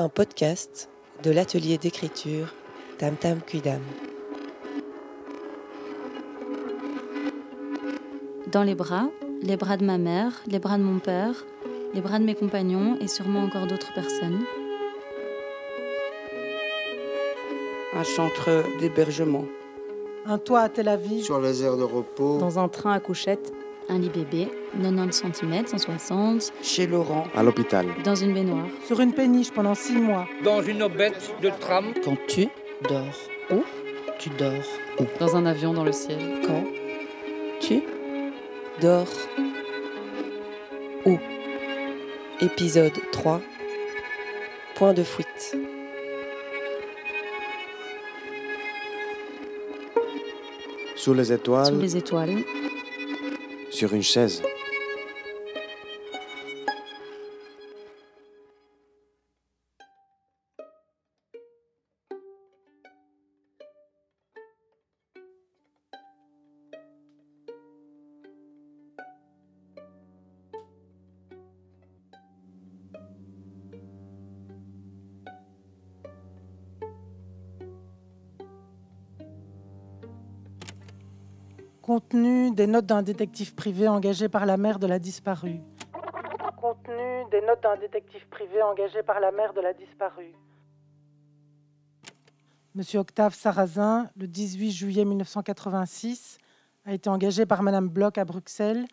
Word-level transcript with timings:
un 0.00 0.08
podcast 0.08 0.88
de 1.24 1.32
l'atelier 1.32 1.76
d'écriture 1.76 2.54
Tam 2.98 3.16
Tam 3.16 3.40
Cuidam. 3.40 3.80
Dans 8.52 8.62
les 8.62 8.76
bras, 8.76 9.08
les 9.42 9.56
bras 9.56 9.76
de 9.76 9.84
ma 9.84 9.98
mère, 9.98 10.40
les 10.46 10.60
bras 10.60 10.78
de 10.78 10.84
mon 10.84 11.00
père, 11.00 11.44
les 11.94 12.00
bras 12.00 12.20
de 12.20 12.24
mes 12.24 12.36
compagnons 12.36 12.96
et 13.00 13.08
sûrement 13.08 13.42
encore 13.42 13.66
d'autres 13.66 13.92
personnes. 13.92 14.44
Un 17.94 18.04
centre 18.04 18.62
d'hébergement. 18.78 19.46
Un 20.26 20.38
toit 20.38 20.60
à 20.60 20.68
Tel 20.68 20.86
Aviv. 20.86 21.24
Sur 21.24 21.40
les 21.40 21.64
aires 21.64 21.76
de 21.76 21.82
repos. 21.82 22.38
Dans 22.38 22.60
un 22.60 22.68
train 22.68 22.92
à 22.92 23.00
couchette. 23.00 23.52
Un 23.90 23.98
lit 23.98 24.10
bébé, 24.10 24.48
90 24.82 25.22
cm, 25.32 25.66
160. 25.66 26.52
Chez 26.62 26.86
Laurent. 26.86 27.26
À 27.34 27.42
l'hôpital. 27.42 27.86
Dans 28.04 28.14
une 28.14 28.34
baignoire. 28.34 28.66
Sur 28.86 29.00
une 29.00 29.14
péniche 29.14 29.50
pendant 29.50 29.74
six 29.74 29.94
mois. 29.94 30.26
Dans 30.44 30.60
une 30.62 30.82
aubette 30.82 31.34
de 31.42 31.48
tram. 31.58 31.94
Quand 32.04 32.16
tu 32.26 32.48
dors 32.86 33.16
où? 33.50 33.62
Tu 34.18 34.28
dors 34.30 34.52
où? 35.00 35.04
Dans 35.18 35.36
un 35.36 35.46
avion 35.46 35.72
dans 35.72 35.84
le 35.84 35.92
ciel. 35.92 36.18
Quand 36.46 36.64
tu 37.60 37.82
dors 38.82 39.08
où? 41.06 41.16
Épisode 42.40 42.92
3 43.10 43.40
Point 44.74 44.92
de 44.92 45.02
fuite. 45.02 45.56
Sous 50.94 51.14
les 51.14 51.32
étoiles. 51.32 51.66
Sous 51.66 51.80
les 51.80 51.96
étoiles. 51.96 52.44
Sur 53.78 53.94
une 53.94 54.02
chaise. 54.02 54.42
Contenu 81.88 82.50
des 82.50 82.66
notes 82.66 82.84
d'un 82.84 83.00
détective 83.00 83.54
privé 83.54 83.88
engagé 83.88 84.28
par 84.28 84.44
la 84.44 84.58
mère 84.58 84.78
de 84.78 84.86
la 84.86 84.98
disparue. 84.98 85.58
Contenu 86.60 87.24
des 87.30 87.40
notes 87.40 87.62
d'un 87.62 87.78
détective 87.78 88.28
privé 88.28 88.60
engagé 88.60 89.02
par 89.02 89.20
la 89.20 89.32
mère 89.32 89.54
de 89.54 89.62
la 89.62 89.72
disparue. 89.72 90.34
Monsieur 92.74 92.98
Octave 92.98 93.34
Sarrazin, 93.34 94.10
le 94.18 94.28
18 94.28 94.70
juillet 94.70 95.06
1986, 95.06 96.36
a 96.84 96.92
été 96.92 97.08
engagé 97.08 97.46
par 97.46 97.62
Madame 97.62 97.88
Bloch 97.88 98.18
à 98.18 98.26
Bruxelles, 98.26 98.86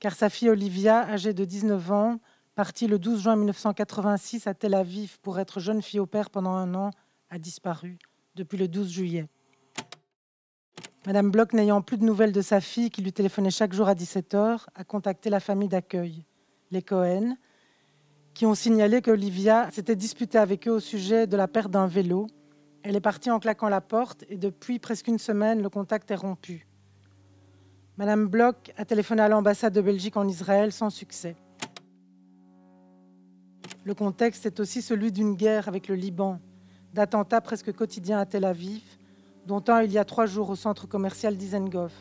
car 0.00 0.16
sa 0.16 0.28
fille 0.28 0.50
Olivia, 0.50 1.08
âgée 1.08 1.32
de 1.32 1.44
19 1.44 1.92
ans, 1.92 2.18
partie 2.56 2.88
le 2.88 2.98
12 2.98 3.22
juin 3.22 3.36
1986 3.36 4.48
à 4.48 4.54
Tel 4.54 4.74
Aviv 4.74 5.20
pour 5.20 5.38
être 5.38 5.60
jeune 5.60 5.82
fille 5.82 6.00
au 6.00 6.06
père 6.06 6.30
pendant 6.30 6.54
un 6.54 6.74
an, 6.74 6.90
a 7.30 7.38
disparu 7.38 7.96
depuis 8.34 8.58
le 8.58 8.66
12 8.66 8.90
juillet. 8.90 9.28
Madame 11.06 11.30
Bloch, 11.30 11.54
n'ayant 11.54 11.80
plus 11.80 11.96
de 11.96 12.04
nouvelles 12.04 12.32
de 12.32 12.42
sa 12.42 12.60
fille, 12.60 12.90
qui 12.90 13.00
lui 13.00 13.12
téléphonait 13.12 13.50
chaque 13.50 13.72
jour 13.72 13.88
à 13.88 13.94
17h, 13.94 14.66
a 14.74 14.84
contacté 14.84 15.30
la 15.30 15.40
famille 15.40 15.68
d'accueil, 15.68 16.26
les 16.70 16.82
Cohen, 16.82 17.36
qui 18.34 18.44
ont 18.44 18.54
signalé 18.54 19.00
qu'Olivia 19.00 19.70
s'était 19.70 19.96
disputée 19.96 20.36
avec 20.36 20.68
eux 20.68 20.72
au 20.72 20.80
sujet 20.80 21.26
de 21.26 21.38
la 21.38 21.48
perte 21.48 21.70
d'un 21.70 21.86
vélo. 21.86 22.26
Elle 22.82 22.96
est 22.96 23.00
partie 23.00 23.30
en 23.30 23.38
claquant 23.38 23.70
la 23.70 23.80
porte 23.80 24.24
et 24.28 24.36
depuis 24.36 24.78
presque 24.78 25.08
une 25.08 25.18
semaine, 25.18 25.62
le 25.62 25.70
contact 25.70 26.10
est 26.10 26.16
rompu. 26.16 26.66
Madame 27.96 28.26
Bloch 28.26 28.70
a 28.76 28.84
téléphoné 28.84 29.22
à 29.22 29.28
l'ambassade 29.28 29.72
de 29.72 29.80
Belgique 29.80 30.18
en 30.18 30.28
Israël 30.28 30.70
sans 30.70 30.90
succès. 30.90 31.34
Le 33.84 33.94
contexte 33.94 34.44
est 34.44 34.60
aussi 34.60 34.82
celui 34.82 35.12
d'une 35.12 35.34
guerre 35.34 35.66
avec 35.66 35.88
le 35.88 35.94
Liban, 35.94 36.40
d'attentats 36.92 37.40
presque 37.40 37.72
quotidiens 37.72 38.18
à 38.18 38.26
Tel 38.26 38.44
Aviv, 38.44 38.82
dont 39.50 39.64
un 39.66 39.82
il 39.82 39.90
y 39.90 39.98
a 39.98 40.04
trois 40.04 40.26
jours 40.26 40.48
au 40.50 40.54
centre 40.54 40.86
commercial 40.86 41.36
d'Isengoff, 41.36 41.92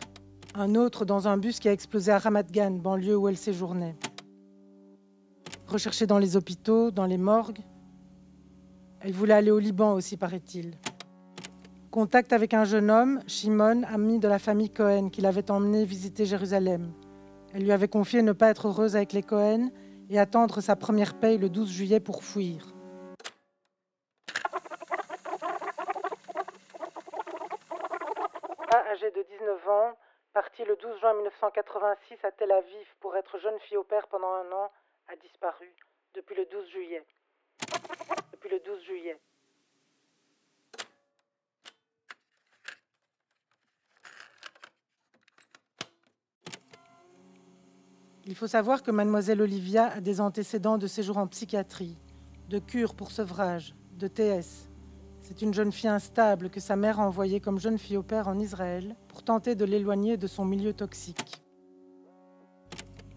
un 0.54 0.76
autre 0.76 1.04
dans 1.04 1.28
un 1.28 1.36
bus 1.36 1.60
qui 1.60 1.68
a 1.68 1.74
explosé 1.74 2.12
à 2.12 2.20
Ramat 2.20 2.44
Gan, 2.44 2.70
banlieue 2.70 3.18
où 3.18 3.28
elle 3.28 3.38
séjournait. 3.38 3.96
Recherchée 5.66 6.06
dans 6.06 6.20
les 6.20 6.38
hôpitaux, 6.38 6.92
dans 6.92 7.08
les 7.08 7.18
morgues, 7.18 7.62
elle 9.00 9.14
voulait 9.14 9.34
aller 9.34 9.50
au 9.50 9.58
Liban 9.58 9.94
aussi, 9.94 10.16
paraît-il. 10.16 10.76
Contact 11.90 12.34
avec 12.34 12.54
un 12.54 12.66
jeune 12.66 12.92
homme, 12.92 13.20
Shimon, 13.26 13.82
ami 13.92 14.20
de 14.20 14.28
la 14.28 14.38
famille 14.38 14.70
Cohen, 14.70 15.10
qui 15.10 15.22
l'avait 15.22 15.50
emmené 15.50 15.86
visiter 15.86 16.26
Jérusalem. 16.26 16.92
Elle 17.56 17.64
lui 17.64 17.72
avait 17.72 17.88
confié 17.88 18.22
ne 18.22 18.32
pas 18.32 18.52
être 18.52 18.68
heureuse 18.68 18.96
avec 18.96 19.12
les 19.12 19.24
Cohen 19.24 19.72
et 20.12 20.20
attendre 20.20 20.62
sa 20.62 20.76
première 20.76 21.16
paye 21.16 21.40
le 21.40 21.50
12 21.50 21.68
juillet 21.68 22.00
pour 22.00 22.24
fuir. 22.24 22.76
âgée 29.00 29.12
de 29.12 29.24
19 29.40 29.68
ans, 29.70 29.98
partie 30.34 30.66
le 30.66 30.76
12 30.76 31.00
juin 31.00 31.14
1986 31.14 32.18
à 32.24 32.32
Tel 32.32 32.52
Aviv 32.52 32.88
pour 33.00 33.16
être 33.16 33.40
jeune 33.40 33.58
fille 33.68 33.78
au 33.78 33.84
père 33.84 34.08
pendant 34.08 34.32
un 34.34 34.52
an, 34.52 34.72
a 35.08 35.16
disparu 35.16 35.74
depuis 36.14 36.36
le 36.36 36.46
12 36.46 36.70
juillet. 36.70 37.06
Depuis 38.32 38.50
le 38.50 38.60
12 38.60 38.84
juillet. 38.84 39.20
Il 48.26 48.36
faut 48.36 48.48
savoir 48.48 48.84
que 48.84 48.92
mademoiselle 48.92 49.42
Olivia 49.42 49.88
a 49.88 50.02
des 50.02 50.22
antécédents 50.22 50.78
de 50.78 50.86
séjour 50.86 51.18
en 51.18 51.28
psychiatrie, 51.28 51.98
de 52.50 52.60
cure 52.60 52.94
pour 52.94 53.12
sevrage, 53.12 53.74
de 53.94 54.08
TS. 54.08 54.69
C'est 55.30 55.44
une 55.44 55.54
jeune 55.54 55.72
fille 55.72 55.90
instable 55.90 56.50
que 56.50 56.60
sa 56.60 56.76
mère 56.76 57.00
a 57.00 57.06
envoyée 57.06 57.40
comme 57.40 57.60
jeune 57.60 57.78
fille 57.78 57.98
au 57.98 58.02
père 58.02 58.28
en 58.28 58.40
Israël 58.40 58.96
pour 59.08 59.22
tenter 59.22 59.54
de 59.54 59.64
l'éloigner 59.64 60.18
de 60.18 60.26
son 60.26 60.44
milieu 60.44 60.74
toxique. 60.74 61.44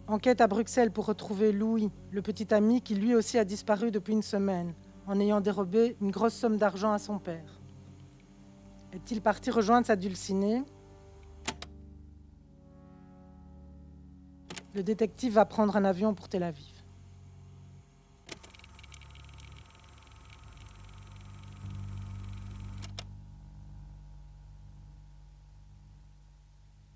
Enquête 0.06 0.43
à 0.43 0.47
Bruxelles 0.47 0.91
pour 0.91 1.06
retrouver 1.06 1.53
Louis, 1.53 1.91
le 2.11 2.21
petit 2.21 2.53
ami 2.53 2.83
qui 2.83 2.97
lui 2.97 3.15
aussi 3.15 3.39
a 3.39 3.47
disparu 3.47 3.91
depuis 3.91 4.12
une 4.12 4.21
semaine 4.21 4.75
en 5.06 5.19
ayant 5.21 5.41
dérobé 5.41 5.97
une 6.03 6.11
grosse 6.11 6.34
somme 6.34 6.59
d'argent 6.59 6.93
à 6.93 6.99
son 6.99 7.19
père. 7.19 7.62
Est-il 8.93 9.23
parti 9.23 9.50
rejoindre 9.50 9.87
sa 9.87 9.97
dulcinée? 9.97 10.65
Le 14.75 14.83
détective 14.83 15.33
va 15.33 15.47
prendre 15.47 15.77
un 15.79 15.84
avion 15.87 16.12
pour 16.12 16.29
Tel 16.29 16.43
Aviv. 16.43 16.81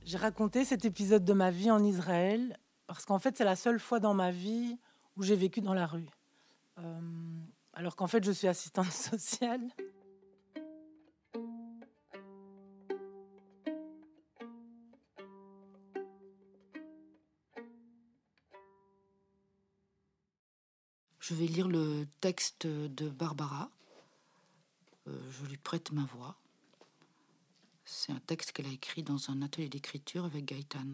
J'ai 0.06 0.18
raconté 0.18 0.64
cet 0.64 0.84
épisode 0.84 1.24
de 1.24 1.32
ma 1.32 1.50
vie 1.50 1.68
en 1.68 1.82
Israël 1.82 2.56
parce 2.86 3.04
qu'en 3.04 3.18
fait, 3.18 3.36
c'est 3.36 3.44
la 3.44 3.56
seule 3.56 3.80
fois 3.80 3.98
dans 3.98 4.14
ma 4.14 4.30
vie 4.30 4.78
où 5.16 5.24
j'ai 5.24 5.34
vécu 5.34 5.60
dans 5.60 5.74
la 5.74 5.84
rue. 5.84 6.08
Euh, 6.78 7.00
alors 7.72 7.96
qu'en 7.96 8.06
fait, 8.06 8.22
je 8.22 8.30
suis 8.30 8.46
assistante 8.46 8.86
sociale. 8.92 9.68
Je 21.18 21.34
vais 21.34 21.46
lire 21.46 21.66
le 21.66 22.06
texte 22.20 22.68
de 22.68 23.08
Barbara. 23.08 23.72
Euh, 25.08 25.18
je 25.32 25.46
lui 25.46 25.56
prête 25.56 25.90
ma 25.90 26.04
voix. 26.04 26.36
C'est 27.88 28.10
un 28.10 28.18
texte 28.18 28.50
qu'elle 28.50 28.66
a 28.66 28.72
écrit 28.72 29.04
dans 29.04 29.30
un 29.30 29.42
atelier 29.42 29.68
d'écriture 29.68 30.24
avec 30.24 30.44
Gaëtan. 30.44 30.86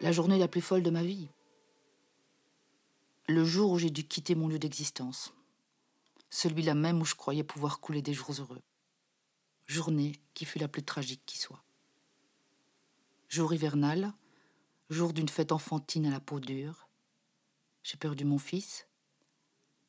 La 0.00 0.10
journée 0.10 0.36
la 0.36 0.48
plus 0.48 0.60
folle 0.60 0.82
de 0.82 0.90
ma 0.90 1.04
vie. 1.04 1.28
Le 3.28 3.44
jour 3.44 3.70
où 3.70 3.78
j'ai 3.78 3.90
dû 3.90 4.02
quitter 4.04 4.34
mon 4.34 4.48
lieu 4.48 4.58
d'existence. 4.58 5.32
Celui-là 6.28 6.74
même 6.74 7.00
où 7.00 7.04
je 7.04 7.14
croyais 7.14 7.44
pouvoir 7.44 7.78
couler 7.78 8.02
des 8.02 8.14
jours 8.14 8.34
heureux. 8.36 8.62
Journée 9.68 10.18
qui 10.34 10.44
fut 10.44 10.58
la 10.58 10.66
plus 10.66 10.82
tragique 10.82 11.22
qui 11.24 11.38
soit. 11.38 11.62
Jour 13.28 13.54
hivernal, 13.54 14.12
jour 14.90 15.12
d'une 15.12 15.28
fête 15.28 15.52
enfantine 15.52 16.06
à 16.06 16.10
la 16.10 16.20
peau 16.20 16.40
dure. 16.40 16.88
J'ai 17.82 17.96
perdu 17.96 18.24
mon 18.24 18.38
fils, 18.38 18.86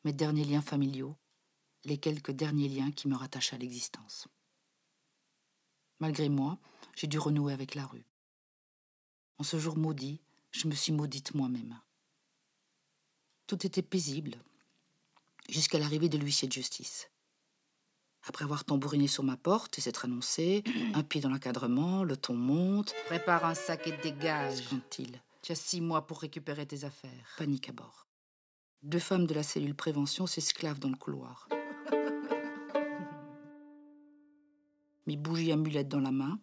mes 0.03 0.13
derniers 0.13 0.45
liens 0.45 0.61
familiaux, 0.61 1.15
les 1.85 1.97
quelques 1.97 2.31
derniers 2.31 2.69
liens 2.69 2.91
qui 2.91 3.07
me 3.07 3.15
rattachent 3.15 3.53
à 3.53 3.57
l'existence. 3.57 4.27
Malgré 5.99 6.29
moi, 6.29 6.57
j'ai 6.95 7.07
dû 7.07 7.19
renouer 7.19 7.53
avec 7.53 7.75
la 7.75 7.85
rue. 7.85 8.05
En 9.37 9.43
ce 9.43 9.59
jour 9.59 9.77
maudit, 9.77 10.21
je 10.51 10.67
me 10.67 10.73
suis 10.73 10.91
maudite 10.91 11.33
moi-même. 11.33 11.79
Tout 13.47 13.65
était 13.65 13.81
paisible, 13.81 14.37
jusqu'à 15.49 15.79
l'arrivée 15.79 16.09
de 16.09 16.17
l'huissier 16.17 16.47
de 16.47 16.53
justice. 16.53 17.09
Après 18.25 18.45
avoir 18.45 18.63
tambouriné 18.63 19.07
sur 19.07 19.23
ma 19.23 19.35
porte 19.35 19.77
et 19.77 19.81
s'être 19.81 20.05
annoncé, 20.05 20.63
un 20.93 21.03
pied 21.03 21.21
dans 21.21 21.29
l'encadrement, 21.29 22.03
le 22.03 22.15
ton 22.17 22.35
monte. 22.35 22.93
Prépare 23.07 23.45
un 23.45 23.53
sac 23.53 23.87
et 23.87 23.97
dégage. 24.01 24.63
il 24.99 25.21
Tu 25.41 25.51
as 25.51 25.55
six 25.55 25.81
mois 25.81 26.07
pour 26.07 26.19
récupérer 26.19 26.65
tes 26.65 26.85
affaires. 26.85 27.35
Panique 27.37 27.69
à 27.69 27.73
bord. 27.73 28.07
Deux 28.81 28.99
femmes 28.99 29.25
de 29.25 29.33
la 29.33 29.43
cellule 29.43 29.75
prévention 29.75 30.27
s'esclavent 30.27 30.79
dans 30.79 30.89
le 30.89 30.95
couloir. 30.95 31.47
Mes 35.07 35.17
bougies 35.17 35.51
amulettes 35.51 35.89
dans 35.89 35.99
la 35.99 36.11
main, 36.11 36.39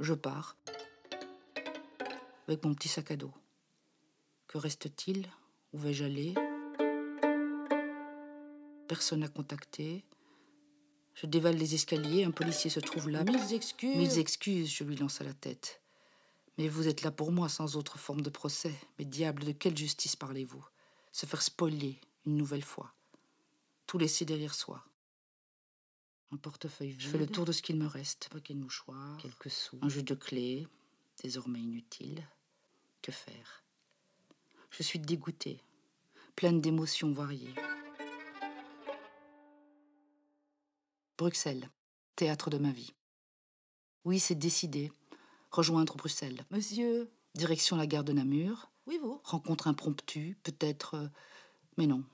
je 0.00 0.14
pars 0.14 0.56
avec 2.48 2.64
mon 2.64 2.72
petit 2.74 2.88
sac 2.88 3.10
à 3.10 3.16
dos. 3.16 3.32
Que 4.46 4.56
reste-t-il? 4.56 5.28
Où 5.74 5.78
vais-je 5.78 6.04
aller? 6.04 6.34
Personne 8.88 9.22
à 9.22 9.28
contacter. 9.28 10.02
Je 11.20 11.26
dévale 11.26 11.56
les 11.56 11.74
escaliers, 11.74 12.24
un 12.24 12.30
policier 12.30 12.70
se 12.70 12.78
trouve 12.78 13.08
là. 13.08 13.24
Mille 13.24 13.52
excuses. 13.52 13.96
Mille 13.96 14.18
excuses, 14.18 14.72
je 14.72 14.84
lui 14.84 14.94
lance 14.94 15.20
à 15.20 15.24
la 15.24 15.34
tête. 15.34 15.82
Mais 16.56 16.68
vous 16.68 16.86
êtes 16.86 17.02
là 17.02 17.10
pour 17.10 17.32
moi 17.32 17.48
sans 17.48 17.76
autre 17.76 17.98
forme 17.98 18.20
de 18.20 18.30
procès. 18.30 18.74
Mais 18.98 19.04
diable, 19.04 19.44
de 19.44 19.52
quelle 19.52 19.76
justice 19.76 20.14
parlez-vous? 20.14 20.64
Se 21.10 21.26
faire 21.26 21.42
spoiler 21.42 22.00
une 22.24 22.36
nouvelle 22.36 22.62
fois. 22.62 22.94
Tout 23.86 23.98
laisser 23.98 24.24
derrière 24.24 24.54
soi. 24.54 24.84
Un 26.30 26.36
portefeuille 26.36 26.90
vide. 26.90 27.00
Je 27.00 27.08
fais 27.08 27.18
le 27.18 27.26
tour 27.26 27.44
de 27.44 27.52
ce 27.52 27.62
qu'il 27.62 27.78
me 27.78 27.86
reste. 27.86 28.28
Paquet 28.30 28.54
de 28.54 28.60
mouchoirs. 28.60 29.16
Quelques 29.16 29.50
sous. 29.50 29.78
Un 29.82 29.88
jeu 29.88 30.02
de 30.02 30.14
clés, 30.14 30.68
désormais 31.22 31.60
inutile. 31.60 32.22
Que 33.02 33.10
faire? 33.10 33.64
Je 34.70 34.82
suis 34.82 34.98
dégoûtée, 34.98 35.62
pleine 36.36 36.60
d'émotions 36.60 37.12
variées. 37.12 37.54
Bruxelles, 41.18 41.68
théâtre 42.14 42.48
de 42.48 42.58
ma 42.58 42.70
vie. 42.70 42.94
Oui, 44.04 44.20
c'est 44.20 44.36
décidé. 44.36 44.92
Rejoindre 45.50 45.96
Bruxelles. 45.96 46.46
Monsieur. 46.52 47.10
Direction 47.34 47.74
la 47.76 47.88
gare 47.88 48.04
de 48.04 48.12
Namur. 48.12 48.70
Oui, 48.86 48.98
vous. 49.02 49.20
Rencontre 49.24 49.66
impromptue, 49.66 50.38
peut-être. 50.44 50.94
euh, 50.94 51.08
Mais 51.76 51.88
non. 51.88 52.04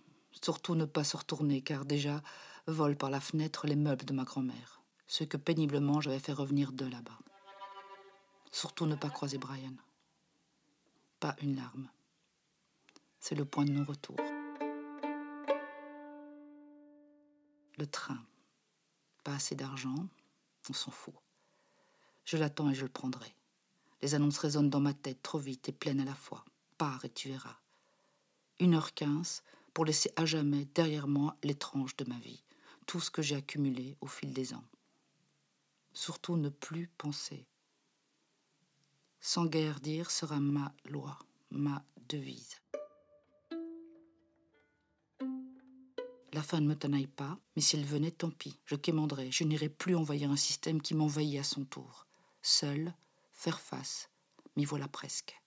Surtout 0.43 0.75
ne 0.75 0.87
pas 0.87 1.05
se 1.05 1.19
retourner, 1.19 1.61
car 1.61 1.85
déjà, 1.85 2.23
volent 2.67 2.97
par 2.97 3.11
la 3.11 3.21
fenêtre 3.21 3.67
les 3.67 3.77
meubles 3.77 4.07
de 4.07 4.15
ma 4.15 4.25
grand-mère. 4.25 4.81
Ceux 5.07 5.27
que 5.27 5.37
péniblement 5.37 6.01
j'avais 6.01 6.19
fait 6.19 6.33
revenir 6.33 6.73
de 6.73 6.87
là-bas. 6.87 7.19
Surtout 8.53 8.87
ne 8.87 8.95
pas 8.95 9.11
croiser 9.11 9.37
Brian. 9.37 9.75
Pas 11.21 11.37
une 11.43 11.57
larme. 11.57 11.91
C'est 13.21 13.35
le 13.35 13.45
point 13.45 13.67
de 13.67 13.73
non-retour. 13.73 14.17
Le 17.77 17.87
train. 17.87 18.19
Pas 19.25 19.35
assez 19.35 19.55
d'argent, 19.55 20.07
on 20.71 20.73
s'en 20.73 20.91
fout. 20.91 21.15
Je 22.25 22.37
l'attends 22.37 22.71
et 22.71 22.75
je 22.75 22.83
le 22.83 22.91
prendrai. 22.91 23.35
Les 24.03 24.15
annonces 24.15 24.39
résonnent 24.39 24.71
dans 24.71 24.81
ma 24.81 24.95
tête 24.95 25.23
trop 25.23 25.39
vite 25.39 25.69
et 25.69 25.73
pleines 25.73 26.01
à 26.01 26.05
la 26.05 26.15
fois. 26.15 26.45
Pars 26.79 27.05
et 27.05 27.11
tu 27.11 27.29
verras. 27.31 27.57
1h15 28.61 29.43
pour 29.73 29.85
laisser 29.85 30.13
à 30.17 30.25
jamais 30.25 30.67
derrière 30.75 31.09
moi 31.09 31.37
l'étrange 31.43 31.97
de 31.97 32.05
ma 32.05 32.19
vie, 32.19 32.45
tout 32.87 33.01
ce 33.01 33.11
que 33.11 33.23
j'ai 33.23 33.35
accumulé 33.35 33.97
au 34.01 34.07
fil 34.07 34.33
des 34.33 34.55
ans. 34.55 34.65
Surtout 35.93 36.37
ne 36.37 36.49
plus 36.49 36.89
penser. 36.99 37.47
Sans 39.21 39.47
guère 39.47 39.81
dire 39.81 40.11
sera 40.11 40.39
ma 40.39 40.73
loi, 40.85 41.19
ma 41.51 41.83
devise. 42.09 42.61
La 46.35 46.43
fin 46.43 46.61
ne 46.61 46.67
me 46.67 46.75
tenaille 46.75 47.07
pas, 47.07 47.39
mais 47.55 47.63
s'il 47.63 47.87
venait, 47.87 48.11
tant 48.11 48.31
pis. 48.31 48.59
Je 48.65 48.75
quémanderais, 48.75 49.31
je 49.31 49.45
n'irai 49.45 49.69
plus 49.69 49.95
envahir 49.95 50.33
un 50.33 50.37
système 50.37 50.83
qui 50.83 50.93
m'envahit 50.93 51.39
à 51.39 51.45
son 51.45 51.65
tour. 51.65 52.09
Seul, 52.43 52.93
faire 53.31 53.61
face, 53.61 54.11
m'y 54.57 54.65
voilà 54.65 54.89
presque. 54.89 55.41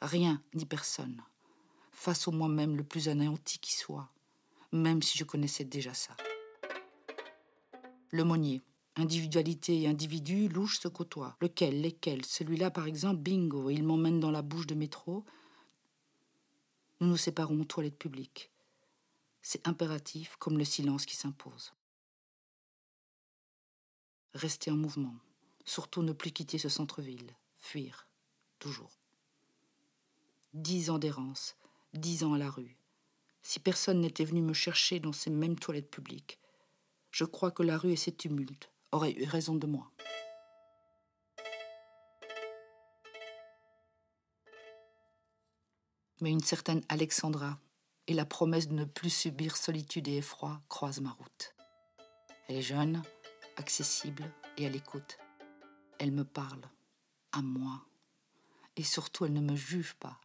Rien 0.00 0.42
ni 0.54 0.66
personne, 0.66 1.22
face 1.92 2.26
au 2.26 2.32
moi-même 2.32 2.76
le 2.76 2.82
plus 2.82 3.08
anéanti 3.08 3.60
qui 3.60 3.74
soit, 3.74 4.10
même 4.72 5.02
si 5.02 5.16
je 5.16 5.22
connaissais 5.22 5.64
déjà 5.64 5.94
ça. 5.94 6.16
Le 8.10 8.24
monnier, 8.24 8.60
individualité 8.96 9.82
et 9.82 9.86
individu, 9.86 10.48
louche 10.48 10.80
se 10.80 10.88
côtoient. 10.88 11.36
Lequel, 11.40 11.80
lesquels? 11.80 12.26
Celui-là, 12.26 12.72
par 12.72 12.88
exemple, 12.88 13.22
bingo, 13.22 13.70
il 13.70 13.84
m'emmène 13.84 14.18
dans 14.18 14.32
la 14.32 14.42
bouche 14.42 14.66
de 14.66 14.74
métro. 14.74 15.24
Nous 17.00 17.06
nous 17.06 17.16
séparons 17.16 17.60
aux 17.60 17.64
toilettes 17.64 17.98
publiques. 17.98 18.51
C'est 19.42 19.66
impératif 19.66 20.36
comme 20.38 20.56
le 20.56 20.64
silence 20.64 21.04
qui 21.04 21.16
s'impose. 21.16 21.72
Rester 24.34 24.70
en 24.70 24.76
mouvement, 24.76 25.16
surtout 25.64 26.02
ne 26.02 26.12
plus 26.12 26.30
quitter 26.30 26.58
ce 26.58 26.68
centre-ville, 26.68 27.34
fuir, 27.58 28.06
toujours. 28.60 29.00
Dix 30.54 30.90
ans 30.90 30.98
d'errance, 30.98 31.56
dix 31.92 32.22
ans 32.22 32.34
à 32.34 32.38
la 32.38 32.50
rue. 32.50 32.76
Si 33.42 33.58
personne 33.58 34.00
n'était 34.00 34.24
venu 34.24 34.40
me 34.40 34.52
chercher 34.52 35.00
dans 35.00 35.12
ces 35.12 35.30
mêmes 35.30 35.58
toilettes 35.58 35.90
publiques, 35.90 36.38
je 37.10 37.24
crois 37.24 37.50
que 37.50 37.64
la 37.64 37.76
rue 37.76 37.92
et 37.92 37.96
ses 37.96 38.14
tumultes 38.14 38.70
auraient 38.92 39.12
eu 39.12 39.24
raison 39.24 39.56
de 39.56 39.66
moi. 39.66 39.90
Mais 46.20 46.30
une 46.30 46.40
certaine 46.44 46.84
Alexandra 46.88 47.58
et 48.06 48.14
la 48.14 48.24
promesse 48.24 48.68
de 48.68 48.74
ne 48.74 48.84
plus 48.84 49.10
subir 49.10 49.56
solitude 49.56 50.08
et 50.08 50.16
effroi 50.16 50.60
croisent 50.68 51.02
ma 51.02 51.10
route. 51.10 51.54
Elle 52.48 52.56
est 52.56 52.62
jeune, 52.62 53.02
accessible 53.56 54.30
et 54.56 54.66
à 54.66 54.68
l'écoute. 54.68 55.18
Elle 55.98 56.12
me 56.12 56.24
parle, 56.24 56.62
à 57.32 57.42
moi. 57.42 57.84
Et 58.76 58.82
surtout, 58.82 59.24
elle 59.24 59.32
ne 59.32 59.40
me 59.40 59.56
juge 59.56 59.94
pas. 59.94 60.20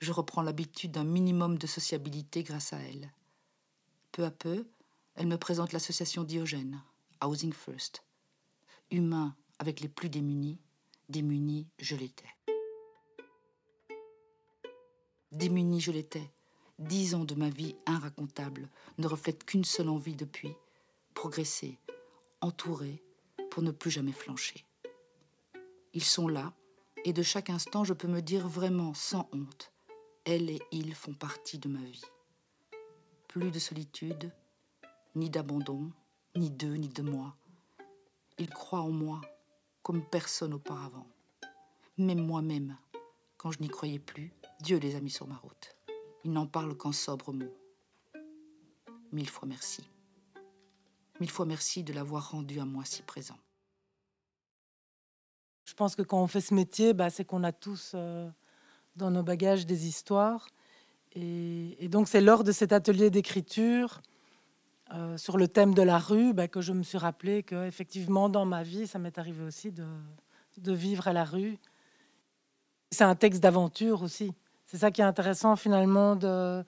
Je 0.00 0.12
reprends 0.12 0.42
l'habitude 0.42 0.92
d'un 0.92 1.04
minimum 1.04 1.58
de 1.58 1.66
sociabilité 1.66 2.42
grâce 2.42 2.72
à 2.72 2.78
elle. 2.78 3.12
Peu 4.12 4.24
à 4.24 4.30
peu, 4.30 4.66
elle 5.14 5.26
me 5.26 5.38
présente 5.38 5.72
l'association 5.72 6.24
Diogène, 6.24 6.82
Housing 7.22 7.52
First. 7.52 8.04
Humain 8.90 9.36
avec 9.58 9.80
les 9.80 9.88
plus 9.88 10.08
démunis, 10.08 10.58
démunis 11.08 11.68
je 11.78 11.96
l'étais. 11.96 12.34
Démunis 15.32 15.80
je 15.80 15.92
l'étais. 15.92 16.30
Dix 16.80 17.14
ans 17.14 17.24
de 17.24 17.34
ma 17.34 17.50
vie 17.50 17.76
inracontable 17.84 18.70
ne 18.96 19.06
reflètent 19.06 19.44
qu'une 19.44 19.66
seule 19.66 19.90
envie 19.90 20.16
depuis 20.16 20.54
progresser, 21.12 21.78
entourer, 22.40 23.02
pour 23.50 23.62
ne 23.62 23.70
plus 23.70 23.90
jamais 23.90 24.12
flancher. 24.12 24.64
Ils 25.92 26.04
sont 26.04 26.26
là, 26.26 26.54
et 27.04 27.12
de 27.12 27.22
chaque 27.22 27.50
instant 27.50 27.84
je 27.84 27.92
peux 27.92 28.08
me 28.08 28.22
dire 28.22 28.48
vraiment 28.48 28.94
sans 28.94 29.28
honte, 29.32 29.72
elle 30.24 30.48
et 30.48 30.62
ils 30.72 30.94
font 30.94 31.12
partie 31.12 31.58
de 31.58 31.68
ma 31.68 31.82
vie. 31.82 32.04
Plus 33.28 33.50
de 33.50 33.58
solitude, 33.58 34.32
ni 35.14 35.28
d'abandon, 35.28 35.92
ni 36.34 36.48
d'eux, 36.48 36.76
ni 36.76 36.88
de 36.88 37.02
moi. 37.02 37.36
Ils 38.38 38.48
croient 38.48 38.80
en 38.80 38.90
moi 38.90 39.20
comme 39.82 40.02
personne 40.02 40.54
auparavant. 40.54 41.06
Même 41.98 42.24
moi-même, 42.24 42.78
quand 43.36 43.50
je 43.50 43.60
n'y 43.60 43.68
croyais 43.68 43.98
plus, 43.98 44.32
Dieu 44.62 44.78
les 44.78 44.96
a 44.96 45.00
mis 45.00 45.10
sur 45.10 45.26
ma 45.26 45.36
route. 45.36 45.76
Ils 46.24 46.32
n'en 46.32 46.46
parlent 46.46 46.76
qu'en 46.76 46.92
sobres 46.92 47.32
mots. 47.32 47.54
Mille 49.12 49.28
fois 49.28 49.48
merci. 49.48 49.82
Mille 51.18 51.30
fois 51.30 51.46
merci 51.46 51.82
de 51.82 51.92
l'avoir 51.92 52.30
rendu 52.32 52.60
à 52.60 52.64
moi 52.64 52.84
si 52.84 53.02
présent. 53.02 53.38
Je 55.64 55.74
pense 55.74 55.96
que 55.96 56.02
quand 56.02 56.22
on 56.22 56.26
fait 56.26 56.40
ce 56.40 56.54
métier, 56.54 56.92
bah, 56.94 57.10
c'est 57.10 57.24
qu'on 57.24 57.44
a 57.44 57.52
tous 57.52 57.92
euh, 57.94 58.28
dans 58.96 59.10
nos 59.10 59.22
bagages 59.22 59.66
des 59.66 59.86
histoires. 59.86 60.48
Et, 61.12 61.88
donc 61.88 62.08
c'est 62.08 62.20
lors 62.20 62.44
de 62.44 62.52
cet 62.52 62.72
atelier 62.72 63.10
d'écriture 63.10 64.00
euh, 64.92 65.16
sur 65.16 65.38
le 65.38 65.48
thème 65.48 65.74
de 65.74 65.82
la 65.82 65.98
rue 65.98 66.32
bah, 66.32 66.48
que 66.48 66.60
je 66.60 66.72
me 66.72 66.82
suis 66.82 66.98
rappelé 66.98 67.42
que 67.42 67.66
effectivement 67.66 68.28
dans 68.28 68.44
ma 68.44 68.62
vie, 68.62 68.86
ça 68.86 68.98
m'est 68.98 69.18
arrivé 69.18 69.44
aussi 69.44 69.72
de 69.72 70.72
vivre 70.72 71.08
à 71.08 71.12
la 71.12 71.24
rue. 71.24 71.58
C'est 72.90 73.04
un 73.04 73.14
texte 73.14 73.42
d'aventure 73.42 74.02
aussi. 74.02 74.34
C'est 74.70 74.78
ça 74.78 74.92
qui 74.92 75.00
est 75.00 75.04
intéressant 75.04 75.56
finalement 75.56 76.14
de, 76.14 76.64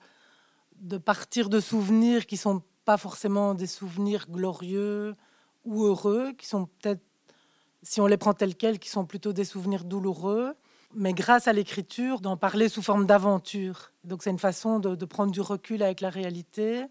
partir 1.05 1.47
de 1.47 1.61
souvenirs 1.61 2.25
qui 2.25 2.35
sont 2.35 2.61
pas 2.83 2.97
forcément 2.97 3.53
des 3.53 3.65
souvenirs 3.65 4.25
glorieux 4.29 5.15
ou 5.63 5.85
heureux, 5.85 6.33
qui 6.33 6.45
sont 6.45 6.65
peut-être, 6.65 6.99
si 7.81 8.01
on 8.01 8.05
les 8.05 8.17
prend 8.17 8.33
tels 8.33 8.57
quels, 8.57 8.77
qui 8.77 8.89
sont 8.89 9.05
plutôt 9.05 9.31
des 9.31 9.45
souvenirs 9.45 9.85
douloureux, 9.85 10.53
mais 10.93 11.13
grâce 11.13 11.47
à 11.47 11.53
l'écriture, 11.53 12.19
d'en 12.19 12.35
parler 12.35 12.67
sous 12.67 12.81
forme 12.81 13.05
d'aventure. 13.05 13.93
Donc 14.03 14.21
c'est 14.21 14.31
une 14.31 14.37
façon 14.37 14.79
de, 14.79 15.05
prendre 15.05 15.31
du 15.31 15.39
recul 15.39 15.81
avec 15.81 16.01
la 16.01 16.09
réalité, 16.09 16.83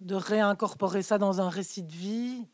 de 0.00 0.14
réincorporer 0.14 1.02
ça 1.02 1.18
dans 1.18 1.40
un 1.40 1.48
récit 1.48 1.82
de 1.82 1.92
vie, 1.92 2.46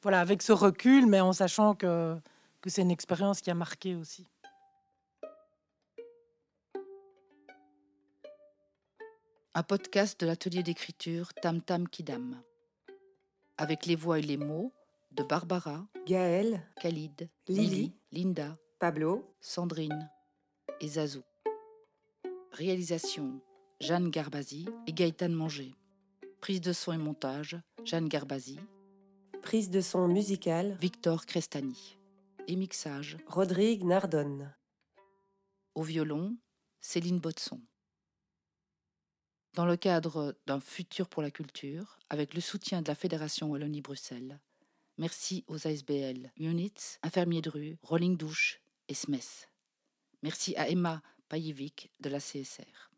voilà, 0.00 0.20
avec 0.20 0.40
ce 0.40 0.52
recul, 0.52 1.04
mais 1.04 1.20
en 1.20 1.34
sachant 1.34 1.74
que 1.74 2.16
c'est 2.64 2.80
une 2.80 2.90
expérience 2.90 3.42
qui 3.42 3.50
a 3.50 3.54
marqué 3.54 3.94
aussi. 3.94 4.26
Un 9.56 9.62
podcast 9.62 10.18
de 10.18 10.26
l'atelier 10.26 10.64
d'écriture 10.64 11.32
Tam 11.34 11.60
Tam 11.60 11.88
Kidam. 11.88 12.42
Avec 13.56 13.86
les 13.86 13.94
voix 13.94 14.18
et 14.18 14.22
les 14.22 14.36
mots 14.36 14.72
de 15.12 15.22
Barbara, 15.22 15.86
Gaël, 16.08 16.60
Khalid, 16.80 17.28
Lily, 17.46 17.92
Linda, 18.10 18.58
Pablo, 18.80 19.24
Sandrine 19.40 20.10
et 20.80 20.88
Zazou. 20.88 21.22
Réalisation 22.50 23.40
Jeanne 23.78 24.10
Garbazi 24.10 24.66
et 24.88 24.92
Gaëtan 24.92 25.28
Manger. 25.28 25.72
Prise 26.40 26.60
de 26.60 26.72
son 26.72 26.92
et 26.92 26.98
montage 26.98 27.56
Jeanne 27.84 28.08
Garbazi, 28.08 28.58
prise 29.40 29.70
de 29.70 29.80
son 29.80 30.08
musicale, 30.08 30.76
Victor 30.80 31.26
Crestani. 31.26 31.96
Et 32.48 32.56
mixage 32.56 33.18
Rodrigue 33.28 33.84
Nardone. 33.84 34.52
au 35.76 35.82
violon 35.82 36.36
Céline 36.80 37.20
Botson. 37.20 37.60
Dans 39.54 39.66
le 39.66 39.76
cadre 39.76 40.34
d'un 40.46 40.58
futur 40.58 41.08
pour 41.08 41.22
la 41.22 41.30
culture, 41.30 41.96
avec 42.10 42.34
le 42.34 42.40
soutien 42.40 42.82
de 42.82 42.88
la 42.88 42.96
Fédération 42.96 43.48
Wallonie-Bruxelles, 43.48 44.40
merci 44.98 45.44
aux 45.46 45.68
ASBL 45.68 46.32
Units, 46.38 46.98
Infirmiers 47.04 47.40
de 47.40 47.50
rue, 47.50 47.78
Rolling 47.84 48.16
Douche 48.16 48.60
et 48.88 48.94
SMES. 48.94 49.46
Merci 50.24 50.56
à 50.56 50.68
Emma 50.68 51.02
Pajevic 51.28 51.92
de 52.00 52.08
la 52.08 52.18
CSR. 52.18 52.93